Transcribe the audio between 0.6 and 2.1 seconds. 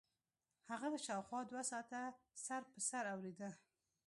هغه به شاوخوا دوه ساعته